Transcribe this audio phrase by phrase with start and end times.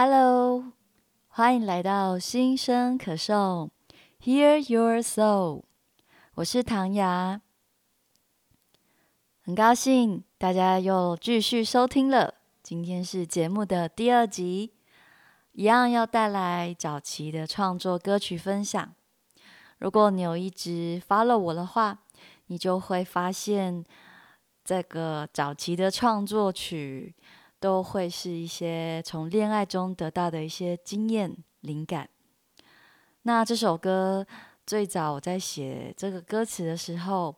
[0.00, 0.74] Hello，
[1.26, 3.68] 欢迎来到新生可受
[4.22, 5.64] ，Hear Your Soul，
[6.34, 7.40] 我是唐雅，
[9.40, 12.34] 很高兴大家又继续收听了。
[12.62, 14.72] 今天是节目的第二集，
[15.50, 18.94] 一样要带来早期的创作歌曲分享。
[19.78, 21.98] 如果你有一直 follow 我的话，
[22.46, 23.84] 你就会发现
[24.64, 27.16] 这个早期的创作曲。
[27.60, 32.08] 都会是一些从恋爱中得到的一些经验灵感。
[33.22, 34.26] 那这首歌
[34.64, 37.34] 最早我在写这个歌词的时候，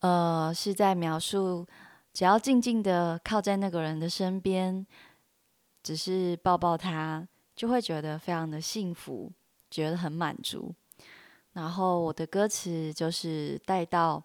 [0.00, 1.66] 呃，是在描述
[2.12, 4.86] 只要静静的靠在那个人的身边，
[5.82, 9.30] 只是抱抱他，就会觉得非常的幸福，
[9.70, 10.74] 觉得很满足。
[11.52, 14.24] 然后我的歌词就是带到，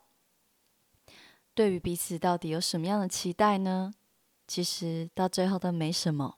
[1.54, 3.94] 对于彼此到底有什么样的期待呢？
[4.48, 6.38] 其实到最后都没什么。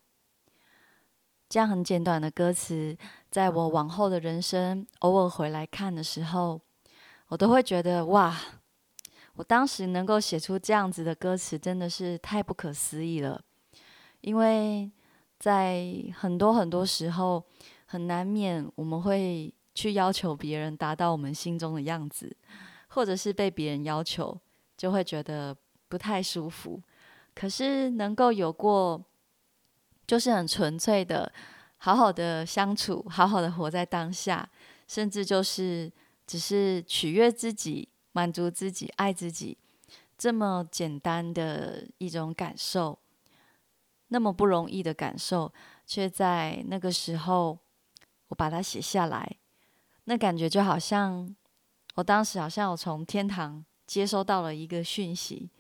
[1.49, 2.97] 这样很简短的歌词，
[3.31, 6.59] 在我往后的人生偶尔回来看的时候，
[7.29, 8.37] 我都会觉得哇，
[9.35, 13.41] 我当时能够写出这样子的歌词，真的是太不可思议了。
[14.19, 14.91] 因为
[15.39, 15.85] 在
[16.17, 17.41] 很多很多时候，
[17.85, 22.35] 很难免我们会去要求别人达到我们心中的样子，
[22.89, 24.37] 或者是被别人要求，
[24.75, 25.55] 就会觉得
[25.87, 26.81] 不太舒服。
[27.37, 28.99] 可是能够有过，
[30.07, 31.31] 就是很纯粹的，
[31.77, 34.49] 好好的相处，好好的活在当下，
[34.87, 35.91] 甚至就是
[36.25, 39.55] 只是取悦自己、满足自己、爱自己，
[40.17, 42.97] 这么简单的一种感受，
[44.07, 45.53] 那么不容易的感受，
[45.85, 47.59] 却在那个时候，
[48.29, 49.37] 我把它写下来，
[50.05, 51.35] 那感觉就好像，
[51.93, 55.51] 我当时好像我从天堂接收到了一个讯息。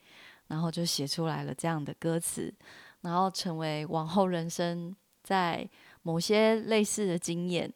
[0.47, 2.53] 然后就写出来了这样的歌词，
[3.01, 5.69] 然后成为往后人生在
[6.03, 7.73] 某些类似的经验，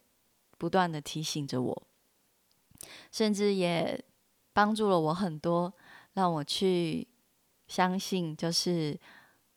[0.57, 1.83] 不断的提醒着我，
[3.11, 4.01] 甚至也
[4.53, 5.73] 帮助了我很多，
[6.13, 7.07] 让我去
[7.67, 8.97] 相信，就是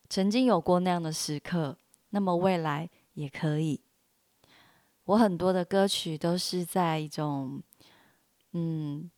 [0.09, 1.79] 曾经有过那样的时刻，
[2.11, 3.81] 那么未来也可以。
[5.05, 7.63] 我很多的歌曲都是在一种，
[8.53, 9.11] 嗯，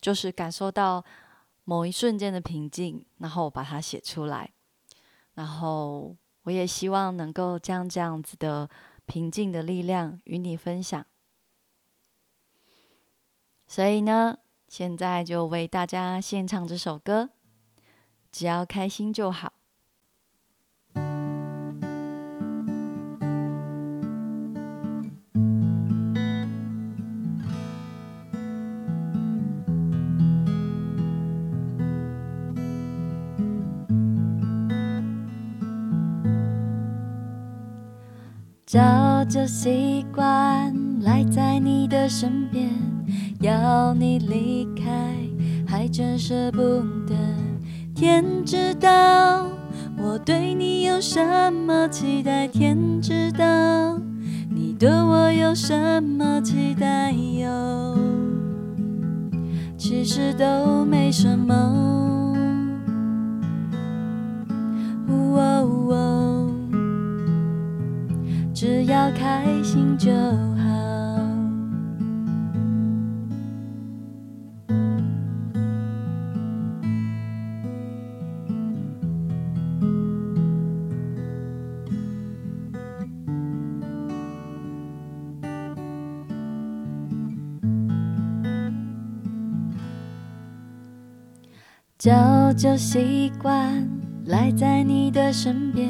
[0.00, 1.04] 就是感受到。
[1.64, 4.52] 某一瞬间的平静，然后我把它写出来，
[5.34, 8.68] 然后我也希望能够将这样子的
[9.06, 11.04] 平静的力量与你分享。
[13.66, 14.38] 所以呢，
[14.68, 17.30] 现在就为大家献唱这首歌，
[18.30, 19.54] 只要开心就好。
[38.66, 38.80] 早
[39.26, 42.70] 就习惯赖在你的身边，
[43.40, 45.14] 要你离开
[45.68, 46.58] 还真舍不
[47.06, 47.14] 得。
[47.94, 49.46] 天知道
[49.98, 53.44] 我对你有什么期待，天知道
[54.48, 57.98] 你对我有什么期待哟。
[59.76, 62.03] 其实都没什么。
[69.14, 70.74] 开心就好。
[91.96, 93.88] 早就习惯
[94.26, 95.88] 赖在你的身边，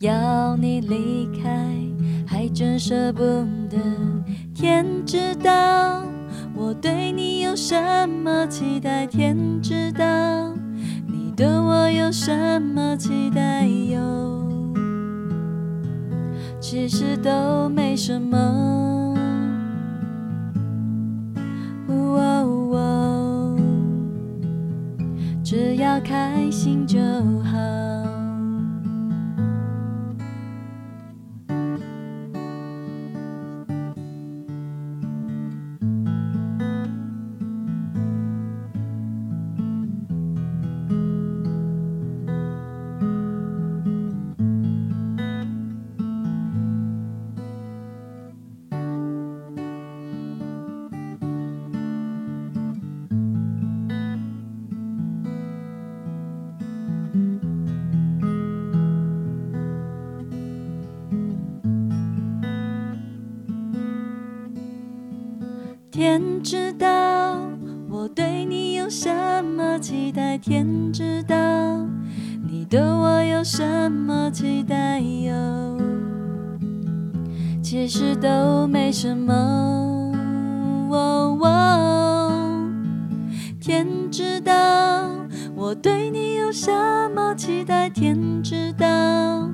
[0.00, 1.76] 要你离开。
[2.46, 3.24] 还真舍不
[3.68, 3.76] 得，
[4.54, 6.04] 天知道
[6.54, 7.76] 我对你有什
[8.08, 10.04] 么期待，天知道
[11.08, 14.72] 你对我有什么期待哟。
[16.60, 19.16] 其实都没什么，
[25.42, 27.00] 只要开心就
[27.42, 27.56] 好。
[65.96, 67.40] 天知道
[67.88, 71.34] 我对你有什么期待，天知道
[72.46, 75.32] 你对我有什么期待哟。
[77.62, 80.12] 其实都没什么。
[83.58, 84.52] 天知道
[85.54, 86.70] 我对你有什
[87.14, 89.48] 么期待，天知道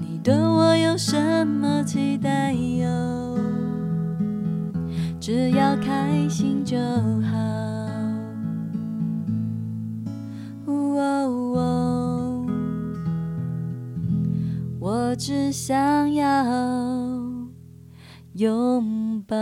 [0.00, 3.27] 你对我有什么期待哟。
[5.28, 6.78] 只要开心就
[7.20, 7.36] 好。
[14.80, 16.24] 我只想要
[18.32, 19.36] 拥抱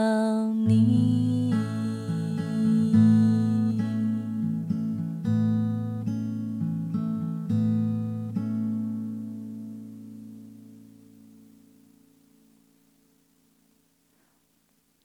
[0.67, 1.36] 你。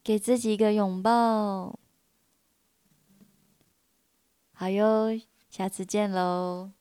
[0.04, 1.80] 给自己一个拥抱，
[4.54, 5.10] 好哟，
[5.50, 6.72] 下次见喽。